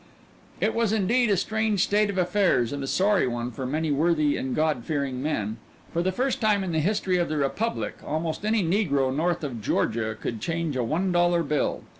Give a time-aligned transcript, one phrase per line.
[0.59, 4.35] It was indeed a strange state of affairs and a sorry one for many worthy
[4.35, 5.57] and God fearing men.
[5.93, 9.61] For the first time in the history of the Republic almost any negro north of
[9.61, 11.83] Georgia could change a one dollar bill.